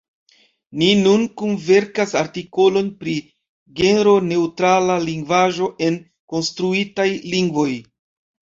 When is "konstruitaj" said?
6.35-7.09